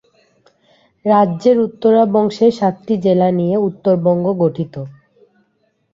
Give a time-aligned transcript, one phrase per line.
[1.05, 4.75] রাজ্যের উত্তরাংশের সাতটি জেলা নিয়ে উত্তরবঙ্গ গঠিত।